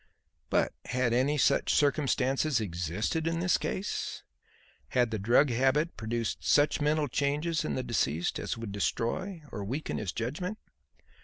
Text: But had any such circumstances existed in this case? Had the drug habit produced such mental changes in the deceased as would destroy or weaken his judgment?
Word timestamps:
But 0.49 0.73
had 0.85 1.13
any 1.13 1.37
such 1.37 1.75
circumstances 1.75 2.59
existed 2.59 3.27
in 3.27 3.39
this 3.39 3.59
case? 3.59 4.23
Had 4.87 5.11
the 5.11 5.19
drug 5.19 5.51
habit 5.51 5.95
produced 5.95 6.43
such 6.43 6.81
mental 6.81 7.07
changes 7.07 7.63
in 7.63 7.75
the 7.75 7.83
deceased 7.83 8.39
as 8.39 8.57
would 8.57 8.71
destroy 8.71 9.43
or 9.51 9.63
weaken 9.63 9.99
his 9.99 10.11
judgment? 10.11 10.57